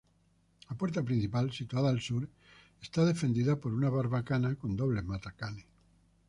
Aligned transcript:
La 0.69 0.75
puerta 0.75 1.03
principal, 1.03 1.51
situada 1.51 1.89
al 1.91 2.01
Sur, 2.01 2.27
está 2.81 3.05
defendida 3.05 3.57
por 3.59 3.71
una 3.71 3.87
barbacana 3.87 4.55
con 4.55 4.75
dobles 4.75 5.05
matacanes. 5.05 5.63